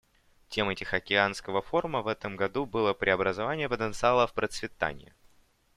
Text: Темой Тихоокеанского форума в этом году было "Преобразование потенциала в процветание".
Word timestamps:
Темой 0.49 0.73
Тихоокеанского 0.73 1.61
форума 1.61 2.01
в 2.01 2.07
этом 2.07 2.35
году 2.35 2.65
было 2.65 2.93
"Преобразование 2.95 3.69
потенциала 3.69 4.25
в 4.25 4.33
процветание". 4.33 5.13